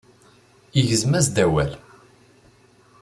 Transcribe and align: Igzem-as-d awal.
Igzem-as-d 0.79 1.35
awal. 1.43 1.71